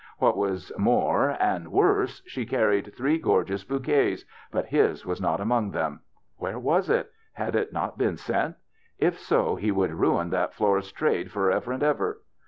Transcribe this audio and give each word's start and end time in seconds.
What 0.17 0.35
was 0.35 0.71
more 0.79 1.37
and 1.39 1.71
worse, 1.71 2.23
she 2.25 2.43
carried 2.43 2.95
three 2.97 3.19
gorgeous 3.19 3.63
bouquets, 3.63 4.25
but 4.49 4.65
his 4.65 5.05
was 5.05 5.21
not 5.21 5.39
among 5.39 5.69
them. 5.69 5.99
Where 6.37 6.57
was 6.57 6.89
it? 6.89 7.11
Had 7.33 7.55
it 7.55 7.71
not 7.71 7.99
been 7.99 8.17
sent? 8.17 8.55
If 8.97 9.19
so, 9.19 9.55
he 9.57 9.69
would 9.71 9.93
ruin 9.93 10.31
that 10.31 10.55
florist's 10.55 10.91
trade 10.91 11.29
for 11.29 11.51
ever 11.51 11.71
and 11.71 11.83
ever. 11.83 12.17